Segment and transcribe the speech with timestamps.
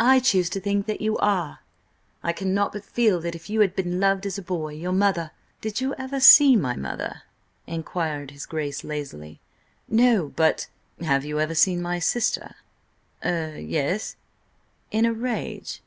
[0.00, 1.60] "I choose to think that you are.
[2.20, 5.30] I cannot but feel that if you had been loved as a boy— Your mother—"
[5.60, 7.22] "Did you ever see my mother?"
[7.68, 9.38] inquired his Grace lazily.
[9.88, 10.66] "No–but—"
[11.02, 12.56] "Have you ever seen my sister?"
[13.24, 14.16] "Er–yes—"
[14.90, 15.80] "In a rage?"